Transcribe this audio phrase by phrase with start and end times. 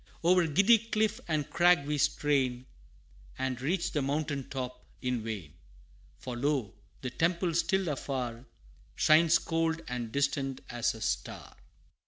[0.23, 2.65] O'er giddy cliff and crag we strain,
[3.37, 5.53] And reach the mountain top in vain!
[6.17, 6.73] For lo!
[7.01, 8.45] the temple, still afar,
[8.95, 11.55] Shines cold and distant as a star.